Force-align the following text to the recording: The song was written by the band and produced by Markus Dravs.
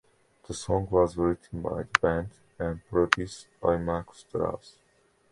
The 0.47 0.55
song 0.55 0.87
was 0.89 1.15
written 1.15 1.61
by 1.61 1.83
the 1.83 1.99
band 2.01 2.29
and 2.57 2.81
produced 2.89 3.45
by 3.61 3.77
Markus 3.77 4.25
Dravs. 4.33 4.77